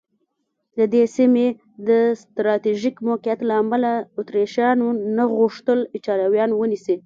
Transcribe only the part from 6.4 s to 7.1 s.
ونیسي.